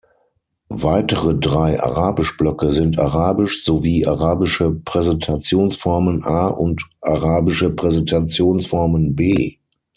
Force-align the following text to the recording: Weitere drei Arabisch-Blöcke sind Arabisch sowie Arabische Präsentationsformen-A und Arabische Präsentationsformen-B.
Weitere 0.69 1.35
drei 1.35 1.79
Arabisch-Blöcke 1.79 2.71
sind 2.71 2.97
Arabisch 2.97 3.63
sowie 3.63 4.07
Arabische 4.07 4.71
Präsentationsformen-A 4.73 6.47
und 6.47 6.83
Arabische 7.01 7.69
Präsentationsformen-B. 7.69 9.59